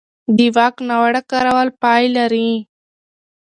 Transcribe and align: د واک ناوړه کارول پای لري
د 0.37 0.39
واک 0.55 0.75
ناوړه 0.87 1.21
کارول 1.31 1.69
پای 1.81 2.03
لري 2.17 2.51